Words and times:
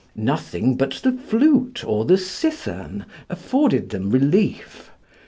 Nothing 0.15 0.77
but 0.77 0.99
the 1.03 1.11
flute 1.11 1.83
or 1.85 2.05
the 2.05 2.17
cithern 2.17 3.05
afforded 3.29 3.91
them 3.91 4.09
relief. 4.09 4.89